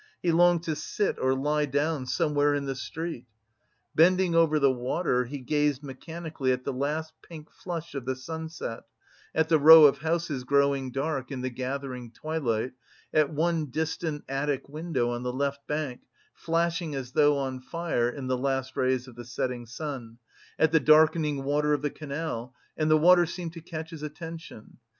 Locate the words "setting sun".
19.23-20.17